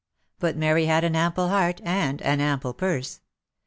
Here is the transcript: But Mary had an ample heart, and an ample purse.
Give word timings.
But 0.39 0.57
Mary 0.57 0.87
had 0.87 1.03
an 1.03 1.15
ample 1.15 1.49
heart, 1.49 1.79
and 1.83 2.23
an 2.23 2.41
ample 2.41 2.73
purse. 2.73 3.21